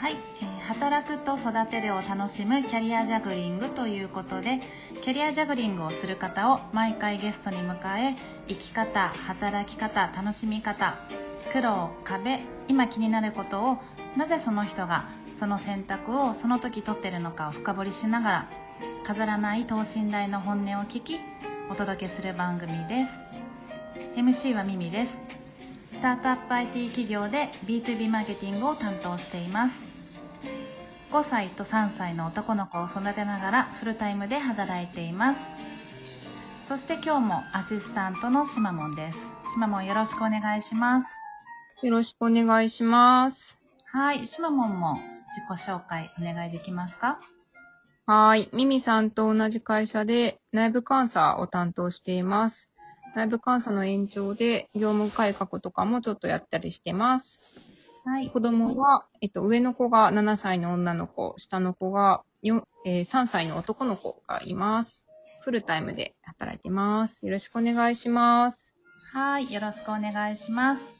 [0.00, 4.60] はい、えー働くと育てるを楽しむキャリアジャグリングということで
[5.02, 8.14] キャリアジャグリングをする方を毎回ゲストに迎え
[8.48, 10.94] 生き方働き方楽しみ方
[11.54, 13.78] 苦労壁今気になることを
[14.18, 15.08] なぜその人が
[15.38, 18.46] その選択をその時取ってるのかを深掘りしながら
[19.04, 21.18] 飾らない等身大の本音を聞き
[21.70, 23.12] お届けする番組です。
[24.16, 25.18] MC はミミです。
[25.92, 29.87] スタートアップ IT 企業で B2B マーケティングを担当しています。
[31.10, 35.40] 5歳と3歳の男の子を育てながらフルタイムで働いています
[36.68, 39.18] そして今日もアシスタントのしまもんです
[39.52, 41.08] しまもんよろしくお願いします
[41.80, 43.60] よろしくお願いします。
[43.84, 47.20] はいしまもんも自己紹介お願いできますか？
[48.06, 48.50] はーい。
[48.52, 52.68] ミミさんと同じ会社で内部監査を担当しています。
[53.14, 57.38] 内部監査の延長で業務改革とかもちょっとやったりしてます。
[58.08, 65.04] はい子供は、えっと、上の子が7歳の女の子、下の子がよ、えー3歳の男の子がいます。
[65.42, 67.26] フルタイムで働いてます。
[67.26, 68.74] よろしくお願いします。
[69.12, 70.94] はいよろしくお願いします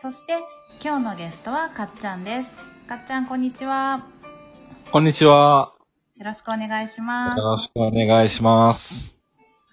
[0.00, 0.38] そして
[0.82, 4.06] 今日のゲストはかっちゃんですかっちゃんこんにちは
[4.92, 5.74] こんにちは。
[6.16, 9.14] よろしくお願いしますよろしくお願いします。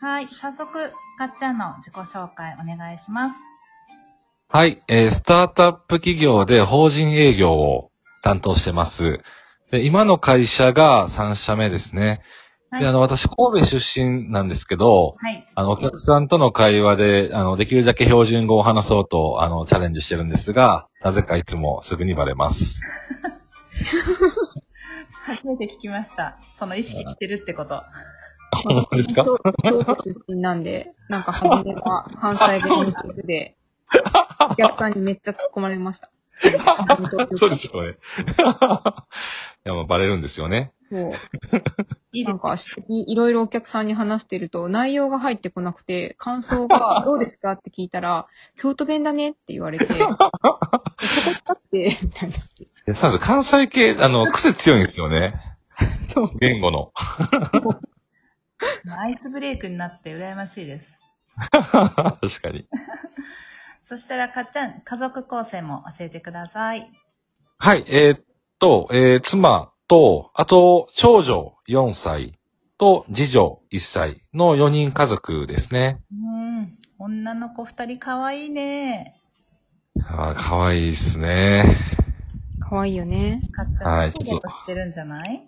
[0.02, 3.57] はい早速かっちゃんの自己紹介お願いします
[4.50, 7.92] はい、えースタートアップ企業で法人営業を
[8.24, 9.20] 担当してます。
[9.72, 12.22] で今の会社が3社目ですね。
[12.72, 22.82] はいで、あの、私、神戸出身なんですけど、はいあの、お客さんとの会話で、あの、できるだけ標準語を話そうと、あの、チャレンジしてるんですが、なぜかいつもすぐにバレます。
[25.26, 26.40] 初めて聞きました。
[26.58, 27.84] その意識してるってこと。
[28.64, 29.24] 本当ですか？
[29.24, 33.57] 京京都出身なんで、なんか初めは関西弁のクズで、
[34.52, 36.12] お客さんにめっちゃ突っ込まれました。
[37.36, 37.98] そうですよね。
[39.66, 40.72] いや、もうバレるんですよね。
[40.90, 41.12] そう。
[42.24, 42.56] なんか
[42.88, 50.32] いろいろお客さんに話してると、内容が入ってこなくて、感想が どうですかって聞いたら、京都弁だねって言われて、そこ
[51.46, 52.36] だって、みたいな。
[52.36, 52.40] い
[52.86, 55.34] やそうなんです関西系、あの、癖強いんですよね。
[56.08, 56.30] そう。
[56.40, 56.92] 言語の。
[58.90, 60.98] アイスブレイクになって羨ましいです。
[61.52, 62.68] 確かに。
[63.88, 66.92] そしたら、かっちゃん、家族構成も教えてください。
[67.58, 68.22] はい、えーっ
[68.60, 72.38] と、えー妻と、あと、長女4歳
[72.78, 76.02] と次女1歳の4人家族ですね。
[76.12, 76.16] う
[76.62, 76.74] ん。
[77.00, 79.16] 女の子二人かわいいね。
[80.06, 81.64] あーかわいいですね。
[82.60, 83.42] かわいいよね。
[83.54, 85.48] かっちゃん、はいお仕事してるんじゃない？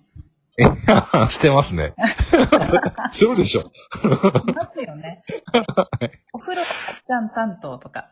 [0.57, 0.63] え
[1.29, 1.93] してますね。
[3.11, 3.61] するでしょ。
[3.61, 5.23] いますよね。
[6.33, 8.11] お風呂かっちゃん担当とか。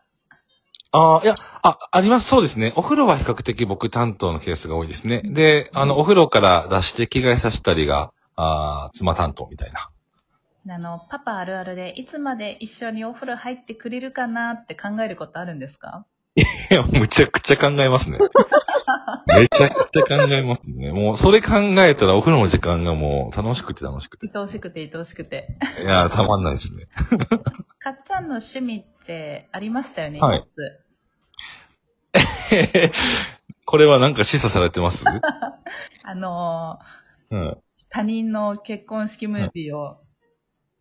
[0.92, 2.28] ああ、いや、あ、あります。
[2.30, 2.74] そうですね。
[2.76, 5.22] お風呂は比較的僕担当のケースが多いですね。
[5.24, 9.90] で、あの、お風呂から出して着替えさせたりが、あー妻担当みたいな。
[10.70, 16.06] あの、パパあるあるで、いつまで一緒にお風呂入ってくれるかなって考えることあるんですか？
[16.38, 18.20] いや、むちゃくちゃ考えますね。
[19.28, 20.92] めちゃくちゃ考えますね。
[20.92, 24.30] もう、それ考えたらお風呂の時間がもう楽しくて楽しくて。
[24.34, 25.58] 愛おしくて愛おしくて。
[25.82, 26.88] いや、たまんないですね。
[27.80, 30.80] かっちゃんの趣味ってありましたよね、はい一つ。
[33.66, 35.06] これはなんか示唆されてます？
[36.04, 36.80] あの
[37.32, 37.50] うん。
[37.50, 37.58] ー
[37.90, 39.98] 他人の結婚式ムービーを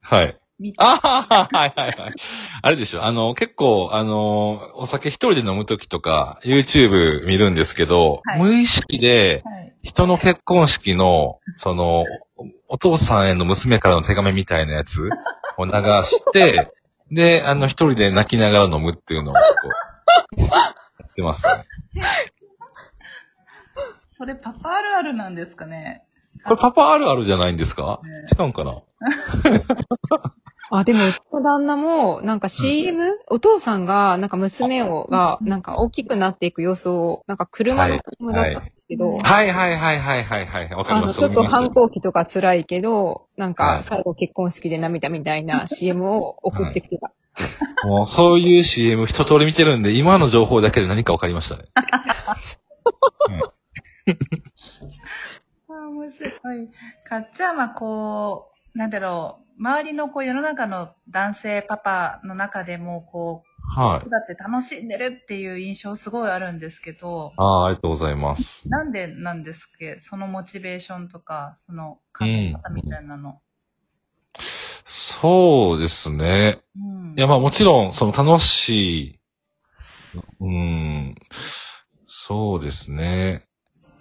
[0.00, 0.39] はい。
[0.59, 2.15] 見て、ああ、はいはいはい。
[2.62, 3.05] あれでしょ。
[3.05, 9.75] あの、結構、あの、お酒一人で飲むときとか、YouTube 見るんですけど、はい無意識で、はい。
[9.83, 12.05] 人の結婚式の、その、
[12.69, 15.11] お父さんへの娘からの手紙みたいなやつ
[15.59, 16.72] を流して、
[17.11, 19.41] で、あの、一人で泣きながら飲むっていうのを、こ
[20.39, 20.49] う、や
[21.06, 22.03] ってますね。
[24.19, 26.03] それパパあるあるなんですかね
[26.45, 28.00] これパパあるあるじゃないんですか？
[28.03, 28.83] ね違うんかな？
[30.71, 40.74] あ、でも、うちの旦那も、なんか CM、お父さんが、なんか娘を、が、なんか大きくなっていく様子を、なんか車の CM だったんですけど、はいはいはいはいはいはいはい。
[40.74, 41.13] わかりあの。
[41.13, 47.13] ちょっと反抗期とか辛いけど、なんはいか最後結婚式で涙みたいな CM を送ってきてた。
[47.84, 51.65] もう、そういう CM 一通り見てるんで、今の情報だけで何かわかりましたね。
[55.68, 56.33] あー面白い。
[57.04, 64.11] かっちゃんはこう、なんだろう、周りのこう世の中の男性パパの中でも、こう、はい。
[64.11, 68.69] だって楽しんでるっていう印象すごいあるんですけど、ああ、ありがとうございます。
[68.69, 69.99] なんでなんですっけ？
[69.99, 73.41] そのモチベーションとか、その考え方みたいなの。
[74.84, 76.61] そうですね。
[76.77, 77.15] うん。
[77.17, 79.21] いや、まあもちろん、その楽しい、
[80.41, 81.15] うーん、
[82.07, 83.47] そうですね。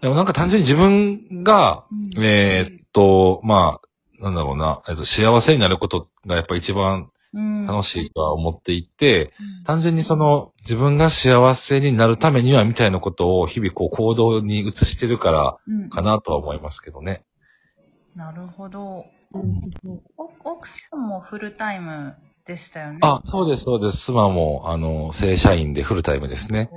[0.01, 1.85] でもなんか単純に自分が、
[2.17, 3.84] うんえーっと、まあ、
[4.19, 17.25] なんだろうな、えっと、幸せになることがやっぱ一番うん楽しいとは思っていて、うん単純にその自分が幸せになるためにはみたいなことを日々こう行動に移してるからうんかなとは思いますけどね。
[18.15, 19.05] なるほど。
[19.33, 22.15] うんお奥さんもフルタイム
[22.45, 22.99] でしたよね。
[23.01, 23.97] あ、そうです、そうです。
[24.05, 26.69] 妻も、あの、正社員でフルタイムですね。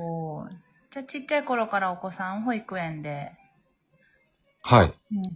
[0.90, 3.32] じゃあちっちゃい頃からお子さん保育園で。
[4.62, 4.92] はい。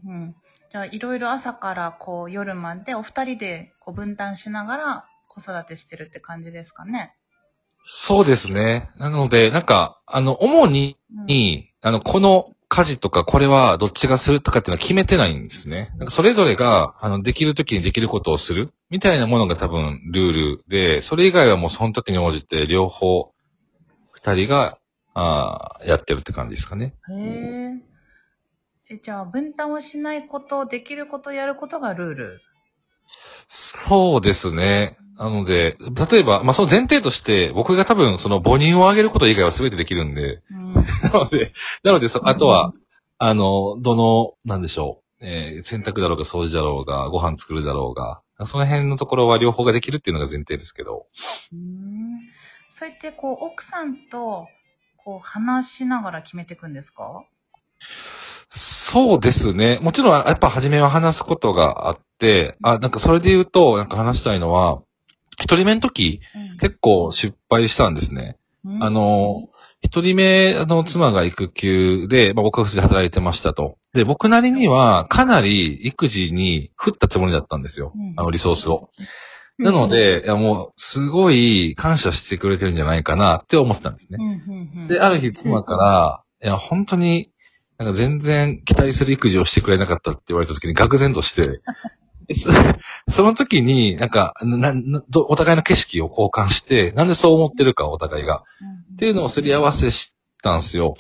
[0.07, 0.37] うんうん。
[0.73, 7.15] じゃあいろいろ朝からこう夜までお二人でこう分担しながら子育てしてるって感じですかね。
[7.83, 8.91] そうですね。
[8.97, 15.93] なので、なんか、あの、主に、うんに、あの、この家事とかこれはどっちがするとかっていうのは決めてないんですね。
[15.99, 23.35] なんかそれぞれが、あの、できるときにできることをするみたいなものが多分ルールで、それ以外はもうその時に応じて両方、
[24.13, 24.79] 二人が、
[25.13, 26.95] あーやってるって感じですかね。
[27.11, 27.92] へえ。
[28.91, 32.41] え、じゃあ分担をしないこと、できることをやることがルール？
[33.49, 34.97] そうですね。
[35.19, 35.77] なので、
[36.11, 40.75] 例えば、まあ、その前提として、僕が多分、その母乳を上げること以外は全てできるんで、うん。
[40.75, 40.83] な
[41.13, 41.53] ので、
[41.85, 42.73] なので、そあとは、
[43.19, 51.07] あの、どの、なんでしょう、えー洗濯だろうが掃除だろうが、ご飯作るだろうが、その辺のところは両方ができるっていうのが前提ですけど。
[51.53, 52.19] うん
[52.69, 54.49] そうやってこう奥さんと
[55.05, 57.23] こう話しながら決めていくんですか？
[58.55, 59.79] そうですね。
[59.81, 64.83] もちろん、やっぱ初めは話すことがあって、あ、なんかそれで言うと、なんか話したいのは、
[65.41, 66.21] 一人目の時、
[66.61, 68.37] 結構失敗したんですね。
[68.67, 69.49] うんあの、
[69.81, 73.79] 一人目、あの、妻が育休で、まあ僕は普通に働いてましたと。
[73.95, 78.15] で、僕なりには、かなり育児に振ったつもりだったんですようん。
[78.17, 78.91] あの、リソースを。
[79.59, 84.19] なので、いやもう、すごい感謝してくれてるんじゃないかなって思ってたんですね。
[84.89, 87.32] で、ある日妻から、いや、本当に、
[87.83, 91.61] なんか全然期待する育児をしてくれなかったって言われた時に愕然として、
[92.29, 92.49] で そ
[93.11, 94.73] その時に、なんかな
[95.15, 98.45] お互いの景色を交換して、なんでそう思ってるか、お互いが。
[98.95, 100.95] っていうのをすり合わせしたんですよ。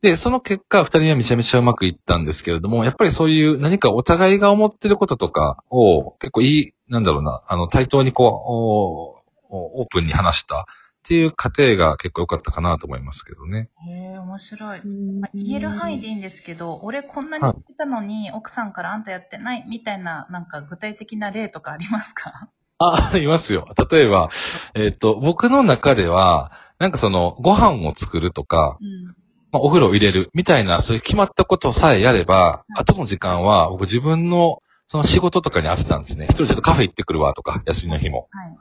[0.00, 10.64] で、その結果、二人はめちゃめちゃうまくいったんですけれども、やっぱりそういう何かお互いが思ってることとかを結構いい、なんだろうな、あの、対等にこう、おオープンに話したっ
[11.04, 13.68] ていう過程が結構良かったかなと思いますけどね。
[13.86, 13.91] へえ、
[14.32, 14.80] 面白い。
[14.80, 22.48] うんまあ言える範囲でいいんですけど、俺こんなに言ってたのに、奥さんからあんたやってないみたいな、なんか具体的な例とかありますか？
[22.78, 23.68] あ、ありますよ。
[23.90, 24.30] 例えば、
[24.74, 29.04] えっ、と、僕の中では、なんかその、ご飯を作るとか、うん。
[29.52, 36.24] まあ、お風呂を入れるみたいな、そういう決まったことさえやれば、後の時間は僕自分のその仕事とかに当てたんですね。
[36.24, 38.28] 一人ちょっとカフェ行ってくるわとか、休みの日も。
[38.30, 38.56] はい。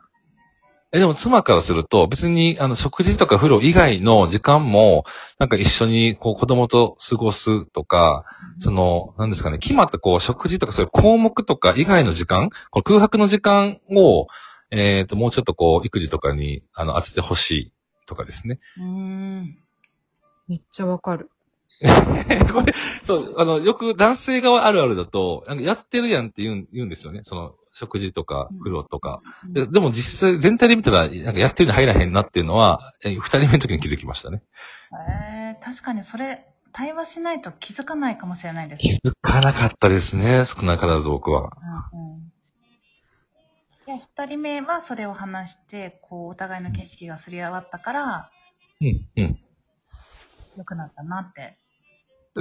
[0.93, 5.05] え、でも妻からすると、別に、あの、食事とか風呂以外の時間も、
[5.39, 8.25] なんか一緒に、こう、子供と過ごすとか、
[8.59, 14.27] その、なんですかね、決まったこう、食事とかそういう項目とか以外の時間、この空白の時間を、
[14.69, 17.73] えっ、と、もうちょっとこう、育児とかに、あの、当ててほしい
[18.05, 18.59] とかですね。
[18.77, 19.57] うーん。
[20.49, 21.29] めっちゃわかる。
[22.53, 22.73] これ、
[23.05, 27.21] そう、あの、よく男性側あるあるだと、なんかやってるやんって言うん言うんですよね。
[27.23, 29.21] その、食事とか、風呂とか。
[29.49, 34.43] ででも実際、全体で見たら、なんかやってるに入らへんなっていうのは、え二人目の時に気づきましたね。
[34.91, 38.81] えー、確かにそれ、対話しないと気づかないかもしれないです。
[38.81, 40.45] 気づかなかったですね。
[40.45, 41.51] 少なからず僕は。
[41.93, 42.31] うんうん
[43.85, 48.31] で、二人目はそれを話して、こう、お互いの景色がすり合わったから、
[48.79, 49.39] うん、うん。
[50.57, 51.57] 良くなったなって。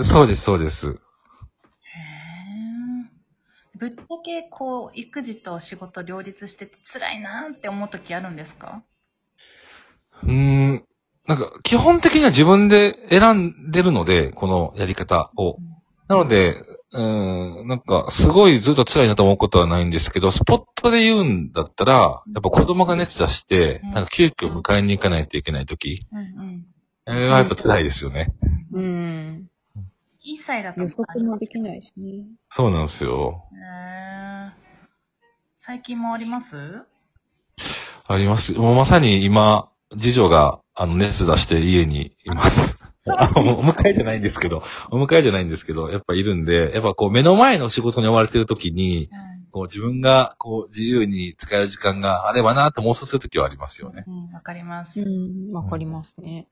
[0.03, 1.01] そうです、そうです。
[3.81, 8.83] ぶっちゃけ、こう、育児と仕事両立してて辛いなって思う時あるんですか？
[10.23, 10.85] うーん。
[11.27, 15.57] なんか、基本的には自分で選んでるので、このやり方を。
[16.09, 16.57] なので、
[16.93, 26.67] うーん、なんか、すごいずっと辛いなと思うことはないんですけど、スポットで言うんだったら、やっぱ子供が熱出して、なんか急遽迎えに行かないといけないとき、うんうん。
[27.07, 28.35] あれはやっぱ辛いですよね。
[28.73, 29.50] うん。
[30.25, 32.27] 1歳だと予測もできないしね。
[32.51, 33.45] そうなんですよ。
[33.53, 33.57] へ
[34.49, 34.53] え。
[35.59, 36.83] 最近もあります？
[38.07, 38.55] あります。
[38.55, 42.79] もうまさに今、次女が、あの、熱出して家にいます。
[43.09, 49.09] あお お迎えじゃないんですけど、お迎えじゃないんですけど、やっぱいるんで、やっぱこう目の前の仕事に追われてる時に、
[49.53, 54.05] こう自分がこう自由に使える時間があればなと妄想する時はありますよね。
[54.07, 55.01] うん、わかります。
[55.01, 56.47] うん、わかりますね。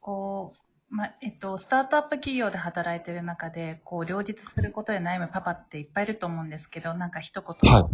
[0.00, 0.58] こう、
[0.88, 7.88] ま、えっと、スタートアップ企業で働いてる中で、こう、両立することで悩むパパっていっぱいいると思うんですけど、なんか一言、は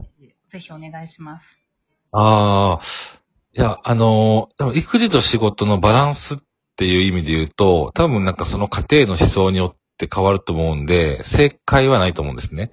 [0.49, 1.59] ぜひお願いします。
[2.13, 2.81] ああ、
[3.55, 6.39] いや、あのーでも育児と仕事のバランスっ
[6.73, 12.73] っていう意味で言うと、多分なんかその家庭の思想によって変わると思うんで、正解はないと思うんですね。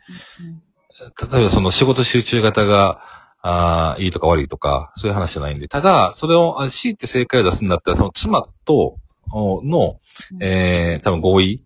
[1.31, 3.01] 例えばその仕事集中型が、
[3.41, 5.67] あーいいとか悪いとか、そういう話じゃないんで。
[5.67, 8.97] ただ、それを、あ強いて正解を出すんだったら、その妻と、お
[9.33, 9.99] の、
[10.33, 11.63] うんえー、多分合意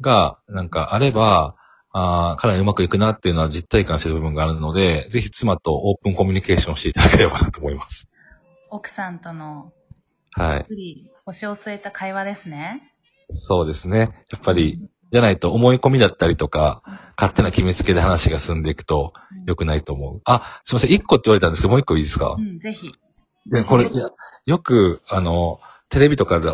[0.00, 1.56] が、なんかあれば、
[1.92, 8.08] あーかなりうまくいくなっていうのは実体感してる部分があるので、ぜひ妻とオープンコミュニケーションしていただければなと思います。
[8.70, 9.72] 奥さんとの、
[10.32, 10.64] はい。
[11.24, 12.94] 腰を据えた会話ですね。
[13.30, 13.98] そうですね。
[14.30, 14.78] やっぱり、
[15.12, 16.82] じゃないと思い込みだったりとか、
[17.16, 19.12] 勝手な決めつけで話が進んでいくと
[19.46, 20.20] 良くないと思う。
[20.24, 20.92] あ、すいません。
[20.92, 22.36] 一個って言われたんですけど、もう一個いいですか？
[22.38, 22.92] う、ん、ぜひ。
[23.50, 23.90] で、これ、
[24.46, 26.52] よく、あの、テレビとかで、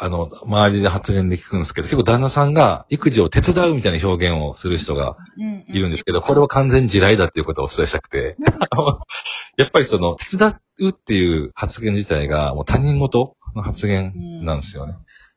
[0.00, 8.36] あの、周りで発言で聞くんですけど、結構旦那さんが育児を手伝うみたいな表現をする人がうん、いるんですけど、これは完全に地雷だっていうことをお伝えしたくて、
[9.56, 14.12] やっぱりその、手伝うっていう発言自体がもう他人事の発言
[14.44, 14.94] なんですよね。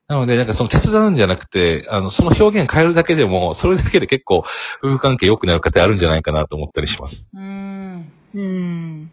[0.07, 4.39] なので、なんかその手伝うんじゃなくて、あの、その表現変えるだけでも、それだけで結構、
[4.83, 7.29] 夫婦関係良くなる方あるんじゃないかなと思ったりします。
[7.33, 8.11] うん。
[8.35, 9.11] うん。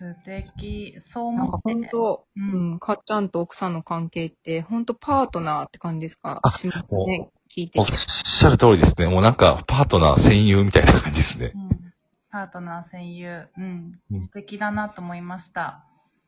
[0.00, 0.96] 素敵。
[1.00, 1.88] そうなんか思って。
[1.88, 6.40] 本当、ううんん、かっちゃんと奥さんの関係って、本当パートナーって感じですか？
[6.42, 7.30] あしますね。
[7.54, 7.86] 聞いておっ。
[7.86, 9.08] しゃる通りですね。
[9.08, 11.52] もうなんか、パートナー、戦友みたいな感じですね。
[11.54, 11.92] うん。
[12.30, 13.48] パートナー戦友。
[13.58, 14.00] うん。
[14.10, 15.62] うん素敵だなと思いました。
[15.62, 15.84] あ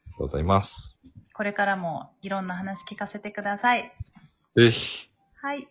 [0.08, 0.98] りがとうございます。
[1.32, 3.90] これからもいろんな話聞かせてください。
[4.52, 5.08] ぜひ。
[5.40, 5.66] はい。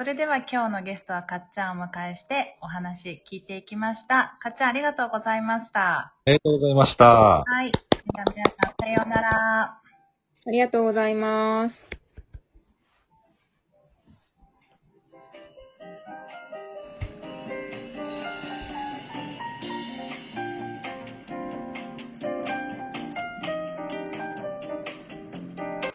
[0.00, 4.38] それでは今日のゲストはかっちゃんをお迎えしてお話聞いていきました。
[4.40, 6.14] かっちゃんありがとうございました。
[6.14, 7.20] ありがとうございました。
[7.20, 7.70] はい。
[7.70, 7.78] で
[8.18, 9.78] は皆さんさようなら。
[10.46, 11.99] ありがとうございます。